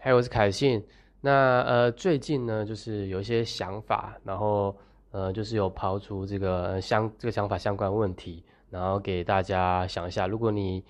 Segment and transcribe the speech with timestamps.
[0.00, 0.80] 嗨我是凯信。
[1.22, 4.74] 那呃，最近呢，就是有一些想法，然后
[5.10, 10.28] 呃，就是有抛出这个相这个想法相关问题，然后给大家想一下。
[10.28, 10.84] 如果你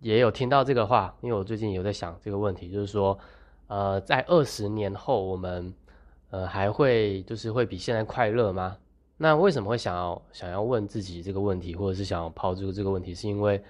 [0.00, 3.16] 也有听到这个话，因为我最近有在想这个问题，就是说，
[3.68, 5.72] 呃，在二十年后，我们
[6.30, 8.76] 呃还会就是会比现在快乐吗？
[9.18, 13.14] 那为什么会想要想要问自己这个问题，或者是想要抛出这个问题？
[13.14, 13.62] 是因为，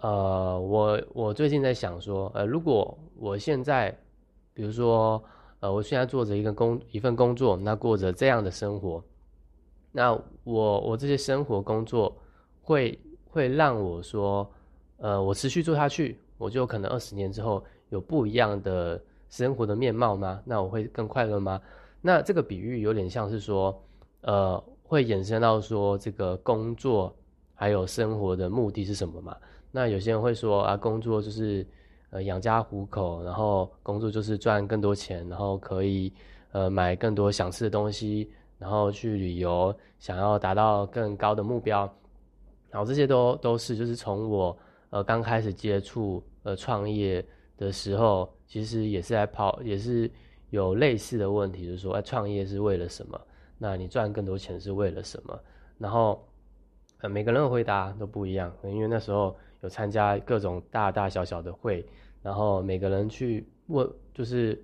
[0.00, 3.96] 呃，我我最近在想说，呃，如果我现在，
[4.54, 5.22] 比如说，
[5.60, 9.02] 呃，我现在做着一个工一份工作，那过着这样的生活，
[9.92, 10.12] 那
[10.44, 12.16] 我我这些生活工作
[12.62, 14.48] 会会让我说，
[14.98, 20.40] 呃，我持续做下去，我就可能二十年之后有不一样的生活的面貌吗？
[20.44, 21.60] 那我会更快乐吗？
[22.00, 23.82] 那这个比喻有点像是说。
[24.22, 27.14] 呃，会衍生到说这个工作
[27.54, 29.36] 还有生活的目的是什么嘛？
[29.70, 31.66] 那有些人会说啊，工作就是
[32.10, 36.12] 呃养家糊口，然后工作就是赚更多钱，然后可以
[36.52, 41.80] 呃买更多想吃的东西，然后去旅游，想要达到更高的目标，
[42.70, 44.56] 然后这些都都是就是从我
[44.90, 47.24] 呃刚开始接触呃创业
[47.56, 50.10] 的时候，其实也是在跑，也是
[50.50, 53.20] 有类似的问题，就是说哎创业是为了什么？
[53.58, 55.38] 那你赚更多钱是为了什么？
[55.78, 56.24] 然后，
[57.00, 61.86] 呃，每个人的回答都不一样，因为那时候有参加各种大大小小的会，
[62.22, 64.62] 然后每个人去问，就是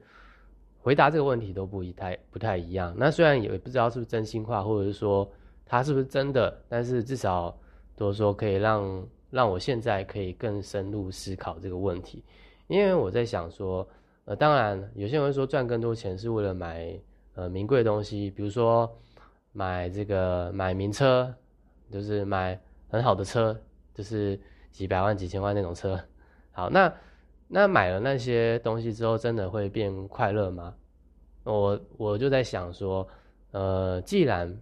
[0.78, 2.94] 回答这个问题都不一太不太一样。
[2.96, 5.30] 那虽然也不知道是不是真心话，或者是说
[5.64, 7.56] 他是不是真的，但是至少
[7.96, 12.24] 都说可以让让我现在可以更深入思考这个问题。
[12.66, 13.88] 因为我在想说，
[14.24, 16.98] 呃，当然有些人会说赚更多钱是为了买。
[17.36, 18.88] 呃，名贵的东西，比如说
[19.50, 21.34] 买这个买名车，
[21.90, 23.60] 就是买很好的车，
[23.92, 24.38] 就是
[24.74, 25.96] 几百万、几千万那种车。
[26.50, 26.92] 好，那
[27.46, 30.74] 那买了那些东西之后，真的会变快乐吗？
[31.44, 33.06] 我我就在想说，
[33.52, 34.52] 呃，既然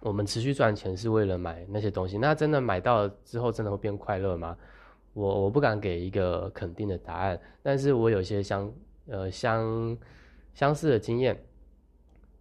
[0.00, 4.56] 我们持续赚钱是为了买那些东西，那真的买到之后真的会变快乐吗？
[5.14, 8.72] 我我不敢给一个肯定的答案，但是我有些相
[9.08, 9.98] 呃相
[10.54, 11.36] 相似的经验。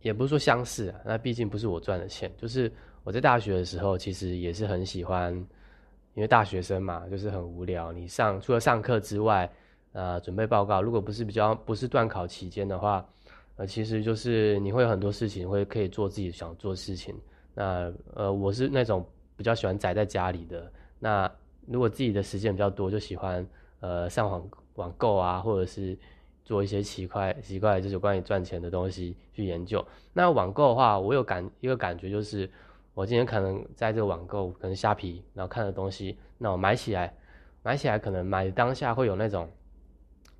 [0.02, 2.30] 也不是说相似啊，那毕竟不是我赚的钱。
[2.36, 2.70] 就是
[3.06, 5.34] 我在大学的时候，其实也是很喜欢，
[6.14, 7.92] 因为大学生嘛，就是很无聊。
[7.92, 9.50] 你上除了上课之外，
[9.94, 13.06] 呃，准备报告，如果不是比较不是断考期间的话，
[13.56, 17.16] 呃，其实就是你会有很多事情会可以做自己想做事情。
[17.54, 20.72] 那呃，我是那种比较喜欢宅在家里的。
[21.00, 21.32] 那
[21.68, 23.46] 如果自己的时间比较多，就喜欢
[23.80, 25.98] 呃上网网购啊，或者是。
[26.46, 29.82] 做一些奇怪奇怪就是关于赚钱的东西去研究。
[30.12, 32.52] 那网购的话，我有感一个感觉就是，
[32.94, 37.14] 我今天可能在这个网购，可能虾皮，然后看的东西，那我买起来，
[37.64, 39.50] 买起来可能买当下会有那种，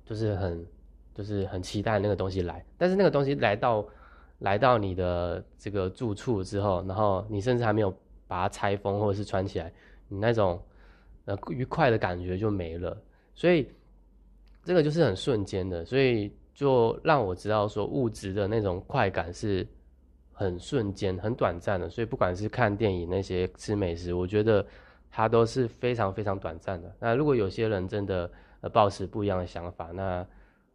[0.04, 0.66] 就是很
[1.14, 3.84] 就是很期待那个东西来，但是那个东西来到
[4.38, 7.90] 来到你的这个住处之后，然后你甚至还没有
[8.26, 9.72] 把它拆封或者是穿起来，
[10.08, 10.62] 你那种
[11.24, 12.96] 呃愉快的感觉就没了，
[13.34, 13.68] 所以。
[14.66, 19.68] 这个就是很瞬间的，所以就让我知道说物质的那种快感是
[20.34, 21.88] 很瞬间、很短暂的。
[21.88, 24.66] 所以不管是看电影、那些吃美食，我觉得
[25.10, 26.94] 它都是非常非常短暂的。
[27.00, 28.30] 那如果有些人真的
[28.60, 30.26] 呃抱持不一样的想法，那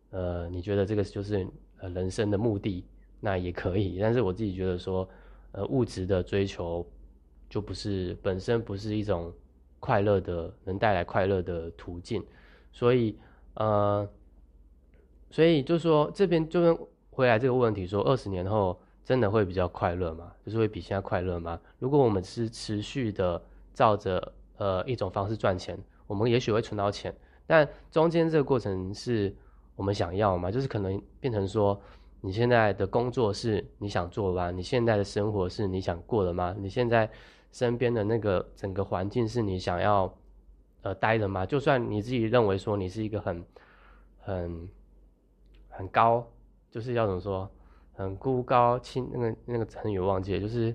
[0.10, 2.84] 呃你觉得这个就是呃人生的目的，
[3.20, 4.00] 那也可以。
[4.02, 5.08] 但是我自己觉得说，
[5.52, 6.84] 呃物质的追求
[7.48, 9.32] 就不是本身不是一种
[9.80, 12.26] 快乐的能带来快乐的途径，
[12.72, 13.16] 所以。
[13.56, 14.08] 呃，
[15.30, 16.78] 所以就说这边就跟
[17.10, 20.32] 回来这个问题，说二十年后真的会比较快乐吗？
[20.46, 21.60] 就是会比现在快乐吗？
[21.80, 23.42] 如果我们是持续的
[23.74, 25.76] 照着呃一种方式赚钱，
[26.06, 27.12] 我们也许会存到钱，
[27.48, 29.36] 但中间这个过程是
[29.76, 30.52] 我们想要吗？
[30.52, 31.82] 就是可能变成说，
[32.22, 34.52] 你现在的工作是你想做吗？
[34.52, 36.56] 你现在的生活是你想过的吗？
[36.60, 37.10] 你现在
[37.52, 40.16] 身边的那个整个环境是你想要？
[40.84, 43.44] 呃，待的吗，就算你自己认为说你是一个很、
[44.20, 44.70] 很、
[45.68, 46.26] 很高，
[46.70, 47.50] 就是要怎么说，
[48.00, 50.74] 很孤高清那个那个成语忘记了，就是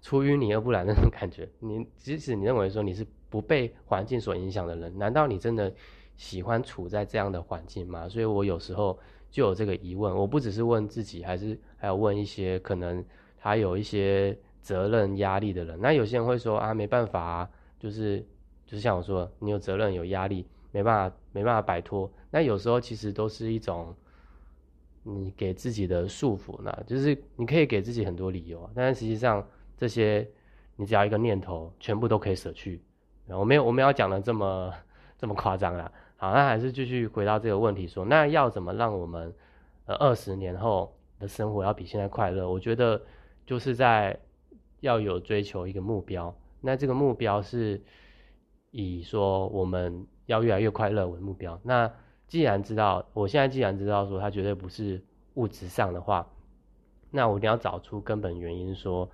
[0.00, 1.48] 出淤泥而不染那种感觉。
[1.58, 5.74] 你即使你认为说你是不被环境所影响的人，难道你真的
[6.16, 8.08] 喜欢处在这样的环境吗？
[8.08, 8.96] 所以我有时候
[9.28, 13.04] 就有这个疑问，我不只是问自己，还是还有问一些可能
[13.36, 15.76] 他有一些责任压力的人。
[15.80, 18.24] 那有些人会说啊，没办法啊，就是。
[18.68, 22.10] 就是像我说，你有责任、有压力，没办法、没办法摆脱。
[22.32, 23.94] 那有时候其实都是一种
[25.08, 26.76] 你给自己的束缚呢。
[26.86, 30.28] 就是你可以给自己很多理由，但是实际上这些
[30.74, 32.82] 你只要一个念头，全部都可以舍去。
[33.28, 34.72] 我没有我们要讲的这么
[35.16, 35.90] 这么夸张啦。
[36.16, 39.32] 好，那还是继续回到这个问题说，那要怎么让我们
[39.84, 42.48] 呃二十年后的生活要比现在快乐？
[42.48, 43.00] 我觉得
[43.44, 44.18] 就是在
[44.80, 47.82] 要有追求一个目标，那这个目标是
[48.70, 51.58] 以说我们要越来越快乐为目标。
[51.62, 51.90] 那
[52.26, 55.02] 既然知道，我现在既然知道说它绝对不是
[55.34, 56.26] 物质上的话，
[57.10, 59.08] 那我一定要找出根本原因，说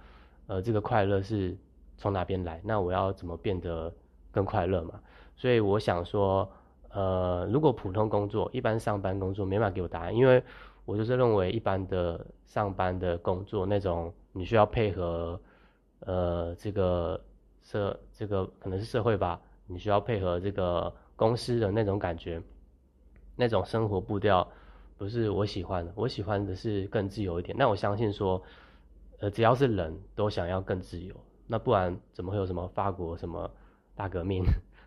[0.46, 1.56] 呃这个快乐是
[1.96, 2.60] 从哪边来？
[2.64, 3.92] 那我要怎么变得
[4.30, 5.00] 更快乐嘛？
[5.36, 6.48] 所以我想说。
[6.94, 10.44] 呃，如果普通工作、一般上班工作没办法给我答案，因为
[10.84, 15.40] 我就是认为一般的上班的工作那种，你需要配合，
[16.00, 17.18] 呃，这个
[17.62, 22.42] 社这个可能是社会吧，你需要配合这个公司的那种感觉，
[23.36, 24.46] 那种生活步调
[24.96, 27.56] 不是我喜欢的，我喜欢的是更自由一点。
[27.58, 28.42] 那我相信说，
[29.20, 31.14] 呃，只要是人都想要更自由，
[31.46, 33.50] 那不然怎么会有什么法国什么
[33.94, 34.44] 大革命？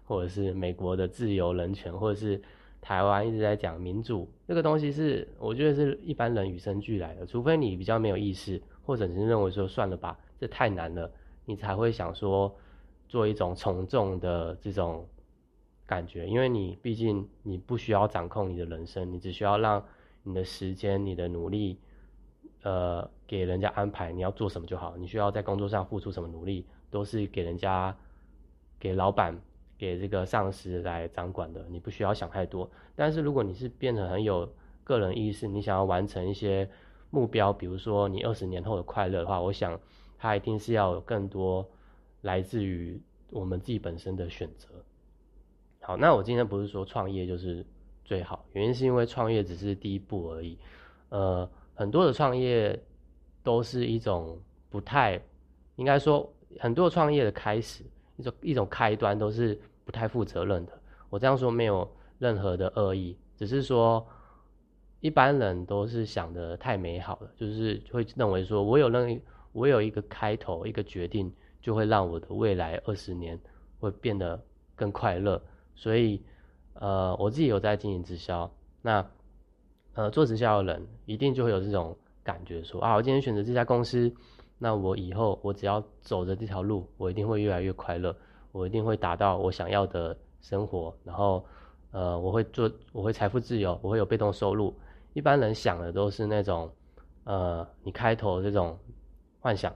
[0.07, 2.39] 或者是美国的自由人权，或者是
[2.79, 11.11] 台湾一直在讲民主，这个东西是我觉得是一般人与生俱来的，除非你比较没有意识，或者是认为说算了吧，这太难了，
[11.45, 12.55] 你才会想说
[13.09, 15.07] 做一种从众的这种
[15.85, 19.83] 感觉，因为你毕竟你不需要掌控你的人生，你只需要让
[20.23, 21.79] 你的时间、你的努力，
[22.63, 27.95] 呃，给人家安排你要做什么就好，你需要在工作上付出什么努力，都是给人家
[28.79, 29.39] 给老板。
[29.77, 32.71] 给这个上司来掌管的，你不需要想太多。
[32.95, 34.49] 但是如果你是变得很有
[34.85, 36.69] 个人意识，你想要完成一些
[37.09, 39.77] 目标，比如说你二十年后的快乐的话，我想
[40.17, 41.69] 它一定是要有更多
[42.21, 42.97] 来自于
[43.31, 44.69] 我们自己本身的选择。
[45.85, 47.63] 好，那我今天不是说创业就是
[48.03, 50.57] 最好，原因是因为创业只是第一步而已。
[51.09, 52.81] 呃，很多的创业
[53.43, 54.35] 都是一种
[54.67, 55.21] 不太
[55.75, 56.27] 应该说
[56.59, 57.83] 很多创业的开始。
[58.17, 60.71] 一种一种开端都是不太负责任的。
[61.09, 64.03] 我这样说没有任何的恶意，只是说
[65.01, 69.21] 一般人都是想的太美好了，就是会认为说我有任
[69.51, 71.31] 我有一个开头一个决定，
[71.61, 73.39] 就会让我的未来二十年
[73.79, 74.41] 会变得
[74.75, 75.39] 更快乐。
[75.75, 76.23] 所以
[76.73, 78.51] 呃，我自己有在经营直销，
[78.81, 79.05] 那
[79.93, 84.13] 呃做直销的人一定就会有这种感觉，说啊，我今天选择这家公司。
[84.57, 88.15] 那我以后我只要走着这条路，我一定会越来越快乐，
[88.53, 91.45] 我一定会达到我想要的生活，然后，
[91.91, 94.73] 呃，我会做，我会财富自由，我会有被动收入。
[95.11, 96.71] 一般人想的都是那种，
[97.25, 98.79] 呃，你开头这种
[99.41, 99.75] 幻想，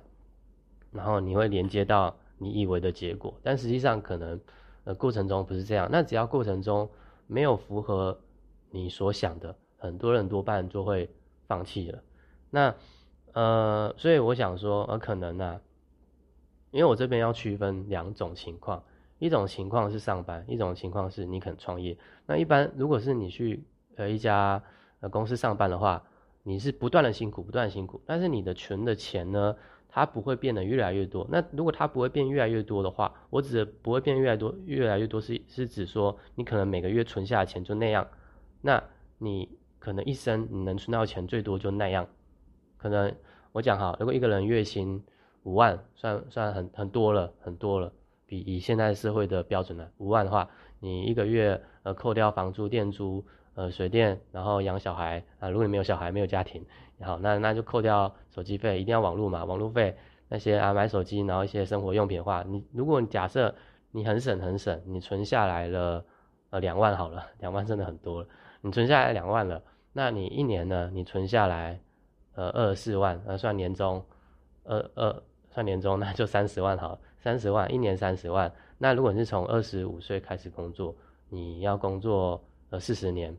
[0.94, 4.40] 然后你会连接到你以为的结果，但实际上可能，
[4.84, 5.88] 呃，过程中不是这样。
[5.92, 6.90] 那只要过程中
[7.28, 8.20] 没有符合
[8.72, 11.10] 你所想的，很多人多半就会
[11.48, 12.04] 放弃了。
[12.50, 12.76] 那。
[13.34, 15.62] 呃，所以我想说，呃，可能呢，
[16.72, 18.84] 因为我这边要区分两种情况，
[19.20, 21.96] 一种情况是上班，一种情况是你肯创业。
[22.26, 23.64] 那一般如果是你去
[23.98, 24.62] 呃一家
[25.00, 26.04] 呃公司上班的话，
[26.42, 29.56] 你是不断的辛苦，不断辛苦，但是你的存的钱呢，
[29.90, 31.28] 它不会变得越来越多。
[31.30, 38.08] 那如果它不会变越来越多的话，我指的不会变越来越多，越来越多是是指说你可能每个月存下的钱就那样，
[38.62, 38.82] 那
[39.18, 39.50] 你
[39.80, 42.08] 可能一生你能存到钱最多就那样。
[42.78, 43.14] 可能
[43.52, 45.04] 我讲哈，如果一个人月薪
[45.44, 47.92] 五万，算算很很多了，很多了，
[48.26, 50.50] 比以现在社会的标准呢，五万的话，
[50.80, 53.26] 你一个月呃扣掉房租、电租、
[53.56, 56.66] 呃水电，然后养小孩啊，如果你没有小孩、没有家庭，
[57.06, 59.96] 好，那那就扣掉手机费，一定要网络嘛，网络费
[60.28, 63.54] 那些啊买手机，然后一些生活用品的话，你如果你假设
[63.92, 66.06] 你很省很省，你存下来了
[66.50, 68.28] 呃两万好了，两万真的很多了，
[68.62, 69.62] 你存下来两万了，
[69.94, 71.80] 那你一年呢，你存下来。
[72.36, 74.02] 呃，二十四万，呃，算年终，
[74.64, 78.50] 二二算年终，那就三十万好，三十万一年三十万。
[78.78, 80.96] 那如果你是从二十五岁开始工作，
[81.28, 83.36] 你要工作呃四十年，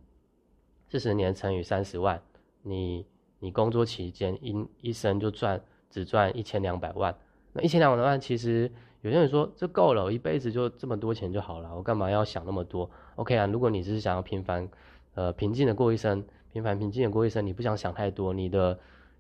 [0.91, 2.21] 四十年乘以三十万，
[2.61, 3.07] 你
[3.41, 7.13] 你工作期间一一生就赚只赚一千两百万。
[7.53, 8.71] 那一千两百万其实
[9.01, 14.69] 有些人说这够了，我一辈子就这么多钱就好了，我干嘛要想那么多？OK 啊，如果你只是想要平凡，
[15.15, 16.25] 呃，平静的过一生。
[16.53, 18.77] 平凡平静的过一生，你不想想太多，你的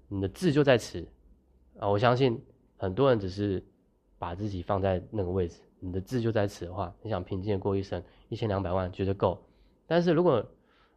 [0.08, 1.06] 你的志就在此
[1.78, 1.88] 啊！
[1.88, 2.36] 我相信
[2.76, 3.64] 很多人只是
[4.18, 9.40] 把自己放在那个位置，你的志就在此的话，你想平静的过一生，一千两百万绝对够。
[9.86, 10.44] 但是如果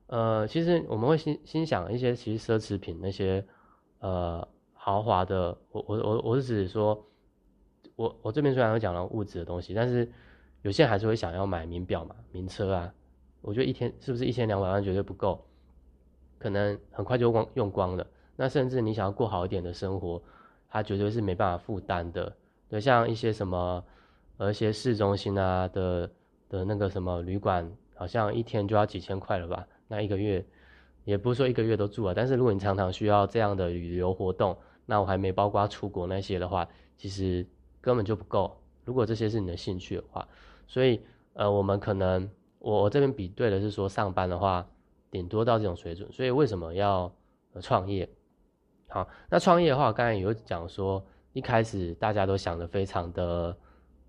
[0.08, 3.44] 呃，其实我们会心心想一些其实奢侈品那些
[4.00, 7.04] 呃豪华的，我我我我是指说，
[7.96, 10.12] 我我这边虽然有讲到物质的东西，但是
[10.62, 12.94] 有些人还是会想要买名表嘛、名车啊。
[13.42, 15.44] 我觉得一天是不是一千两百万绝对不够？
[16.38, 18.06] 可能很快就光用光了，
[18.36, 20.22] 那甚至你想要过好一点的生活，
[20.70, 22.36] 它绝对是没办法负担的。
[22.70, 23.84] 对，像一些什么，
[24.38, 26.10] 呃，一些市中心啊的
[26.50, 29.66] 的那个什么旅馆好像一天就要几千块了吧？
[29.94, 30.44] 那一个月
[31.04, 34.58] 也不是说一个月都住啊，但是如果你常常需要这样的旅游活动，
[34.88, 37.46] 那我还没包括出国那些的话，其实
[37.80, 38.60] 根本就不够。
[38.86, 40.28] 如果这些是你的兴趣的话，
[40.66, 41.00] 所以
[41.34, 44.68] 呃，我们可能我我这边比对的是说上班的话，
[45.12, 46.12] 顶多到这种水准。
[46.12, 47.14] 所以为什么要
[47.62, 48.10] 创业？
[48.88, 53.56] 好，那创业的话，刚才有讲说，一开始大家都想的非常的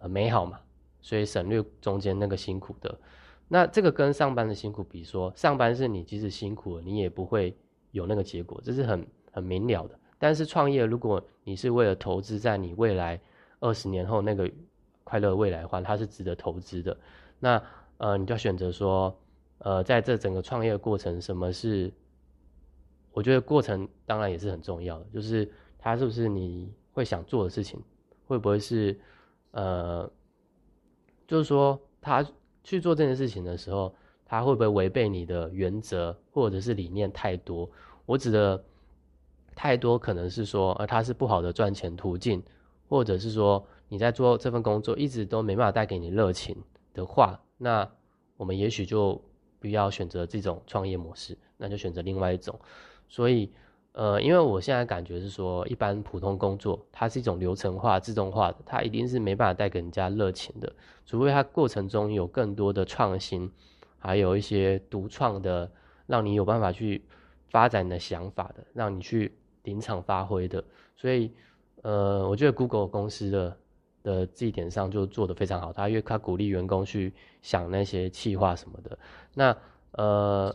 [0.08, 0.58] 美好嘛，
[1.00, 2.98] 所以省略中间那个辛苦的。
[3.48, 7.56] 那这个跟上班的辛苦比，说上班是你即使辛苦了，你也不会
[7.90, 9.98] 有那个结果，这是很很明了的。
[10.18, 13.20] 但是创业，如果你是为了投资在你未来
[13.60, 14.50] 二十年后那个
[15.04, 16.96] 快乐未来的话，它是值得投资的。
[17.38, 17.62] 那
[17.98, 19.16] 呃，你就要选择说，
[19.58, 21.92] 呃，在这整个创业过程，什么是？
[23.12, 25.48] 我觉得过程当然也是很重要的，就是
[25.78, 27.80] 它是不是你会想做的事情，
[28.26, 28.98] 会不会是
[29.52, 30.10] 呃，
[31.24, 32.26] 就是说他
[32.64, 33.94] 去做这件事情的时候，
[34.24, 37.70] 他会不会违背你的原则或者是理念太多？
[38.06, 38.64] 我指的。
[39.56, 42.42] 太多可能是说，呃，它是不好的赚钱途径，
[42.88, 46.56] 或者是说你在做这份工作一直都没办法带给你热情
[46.92, 47.88] 的话，那
[48.36, 49.22] 我们也许就
[49.60, 52.58] 不要选择这种创业模式，那就选择另外一种。
[53.08, 53.52] 所以，
[53.94, 60.72] 呃，因为我现在感觉是说，一般普通工作它是一种流程化、自动化的，它一定是没办法带给人家热情的，
[61.04, 63.50] 除非它过程中有更多的创新，
[63.98, 65.68] 还有一些独创的，
[66.06, 67.02] 让你有办法去
[67.48, 69.32] 发展你的想法的，让你去。
[69.64, 70.62] 临场发挥的，
[70.94, 71.32] 所以，
[71.80, 73.56] 呃，我觉得 Google 公司的
[74.02, 75.72] 的这一点上就做得非常好。
[75.72, 78.98] 它因为它鼓励员工去想那些企划什么的。
[79.32, 79.56] 那，
[79.92, 80.54] 呃，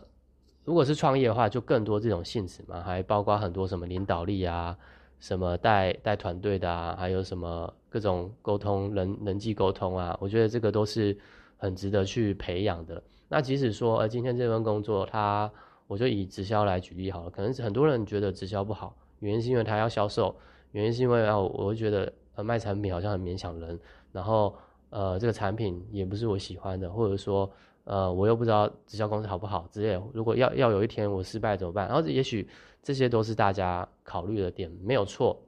[0.64, 4.76] 如果是创业的话，就更多这种性质嘛，还包括很多什么领导力啊，
[5.18, 11.16] 什么带带团队的啊，还有什么各种沟通人人际沟通啊，我觉得这个都是
[11.56, 13.02] 很值得去培养的。
[13.28, 15.50] 那即使说，呃，今天这份工作，他
[15.86, 18.94] 我就以直销来举例好了，可能很多人觉得直销不好。
[19.20, 20.34] 原因是因为他要销售，
[20.72, 23.78] 原因是因为啊，我会觉得呃卖产品好像很勉强人，
[24.12, 24.54] 然后
[24.90, 27.50] 呃这个产品也不是我喜欢的，或者说
[27.84, 30.00] 呃我又不知道直销公司好不好之类。
[30.12, 31.88] 如果要要有一天我失败怎么办？
[31.88, 32.48] 然后也许
[32.82, 35.40] 这些都是大家考虑的点，没有错。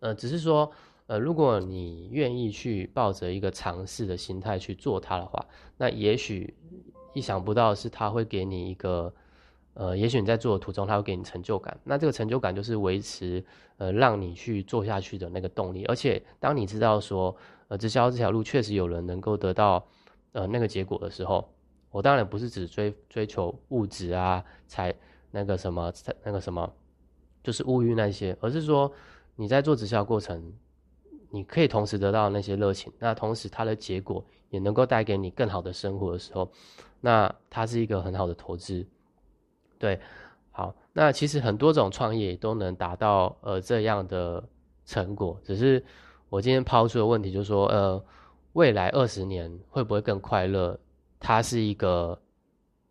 [0.00, 0.70] 呃，只是说
[1.06, 5.44] 呃如果你愿意去抱着一个尝试的心态去做它的话，
[5.76, 6.54] 那也许
[7.14, 9.12] 意想不到是它会给你一个。
[9.78, 11.78] 呃，也许你在做的途中，它会给你成就感。
[11.84, 13.44] 那这个成就感就是维持
[13.76, 15.84] 呃，让你去做下去的那个动力。
[15.84, 17.36] 而且，当你知道说，
[17.68, 19.86] 呃，直销这条路确实有人能够得到
[20.36, 21.48] 呃那个结果的时候，
[21.90, 24.94] 我当然不是只追追求物质啊，才
[25.30, 25.90] 那个什么
[26.22, 26.70] 那个什么，
[27.42, 28.92] 就是物欲那些，而是说
[29.34, 30.52] 你在做直销过程，
[31.30, 36.52] 你可以同时得到那些热情，那同时它的结果也能够带给你更好的生活的时候，
[37.00, 38.86] 那它是一个很好的投资。
[39.78, 39.98] 对，
[40.52, 44.42] 好，那其实很多种创业都能达到呃这样的
[44.84, 45.84] 成果，只是
[46.28, 48.04] 我今天抛出的问题就是说，呃，
[48.56, 50.78] 未来二十年会不会更快乐？
[51.20, 52.18] 它是一个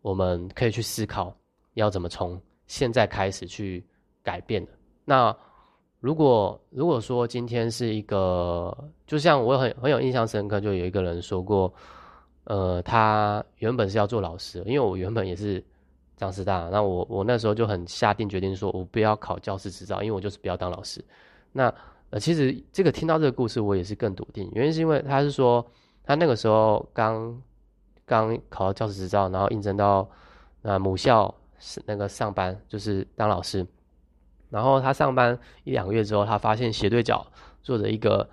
[0.00, 1.36] 我们可以去思考
[1.74, 3.84] 要怎么从现在开始去
[4.22, 4.70] 改变的。
[5.04, 5.36] 那
[5.98, 8.72] 如果如果说今天是一个，
[9.08, 11.72] 就像我很很有印象深刻，就有一个人说过，
[12.44, 15.62] 呃，他原本是要做老师，因为我原本也是。
[16.16, 21.04] 张师大，那我我那时候就很下定决定，说我不要考教师执照，因为我就是不要当老师。
[21.52, 21.70] 那
[22.10, 25.66] 呃，其实这个听到这个故事，我也是更笃定，原因是因为他是说
[26.04, 27.42] 他那个时候刚
[28.04, 30.08] 刚考到教师执照，然后应征到
[30.62, 33.66] 那母校是那个上班，就是当老师。
[34.50, 37.26] 然后他上班一两个月之后，他发现斜对角
[37.62, 38.28] 坐着一个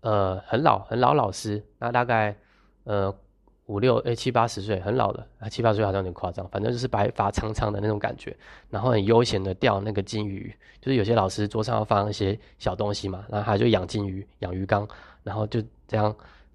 [0.00, 2.36] 呃很老很老老师，那大概
[2.84, 3.14] 呃。
[3.66, 8.36] 五六诶七八十岁很老的啊七八十岁好像有点夸张，反正就是白发苍苍的那种感觉，
[8.70, 14.86] 然后很悠闲的钓那个金鱼，就是有些老师桌上要放一些小东西嘛，然后他就养金鱼，养鱼缸，
[15.24, 16.14] 然后就这样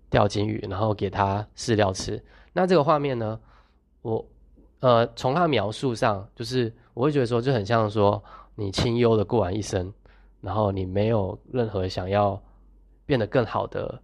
[0.10, 2.22] 钓金鱼，然后给他饲料吃。
[2.54, 3.38] 那这个画面呢，
[4.02, 4.26] 我
[4.80, 8.24] 呃从他描述上，就是我会觉得说就很像说
[8.56, 9.94] 你清幽的过完一生，
[10.40, 12.42] 然后你没有任何想要
[13.06, 14.02] 变得更好的。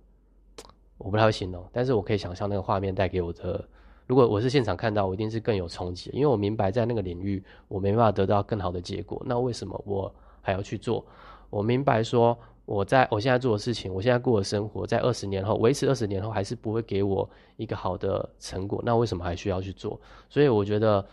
[0.97, 3.63] 我不太会形容，但是我可以想象那个画面带给我的。
[4.07, 9.21] 如果我是现场看到，我一定是更有冲击，因为我明白在那个领域我没办法得到更好的结果。
[9.25, 11.05] 那为什么我还要去做？
[11.49, 18.81] 我明白说我在我现在做的事情，我现在过的生活，在二十年后维持二十年后还是不会给我一个好的成果。
[18.85, 19.99] 那为什么还需要去做？
[20.29, 21.05] 所以我觉得，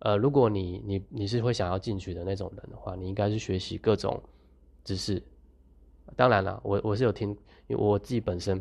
[0.00, 4.20] 呃，如果你你你是会想要进去的那种人的话，你应该是学习各种
[4.82, 5.22] 知识。
[6.16, 7.30] 当然了，我我是有听，
[7.68, 8.60] 因为我自己本身。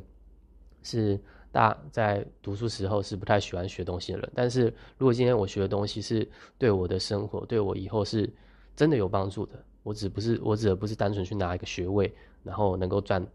[0.83, 1.19] 是
[1.51, 8.31] 大在读书时候是不太喜欢学东西的人，但是如果今天我学的东西是对我的生活，对我以后是
[8.75, 13.25] 真的有帮助的，我只不是我指的不是单纯去拿一个学位，然后能够赚，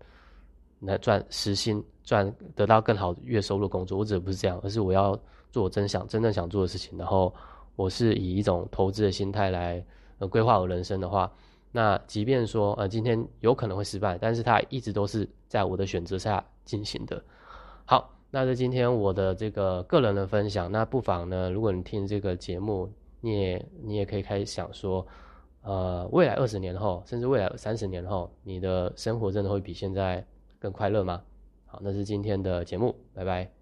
[0.80, 5.18] 来赚时薪赚得到更好月收入工作，我指的不是这样，而是我要
[5.50, 7.34] 做我真想真正想做的事情，然后
[7.76, 9.84] 我是以一种投资的心态来
[10.18, 11.30] 呃规划我人生的话，
[11.72, 17.22] 那即便说呃今天有可能会失败，但是它一直都是在我的选择下进行的。
[17.84, 22.90] 好，那在今天我的这个个人的分享，那不妨呢，如果你听这个节目，
[23.20, 25.06] 你也你也可以开始想说，
[25.62, 30.26] 呃，未来二十年后，甚至未来三十年后，你的生活真的会比现在
[30.58, 31.22] 更快乐吗？
[31.66, 33.53] 好，那是今天的节目，拜拜。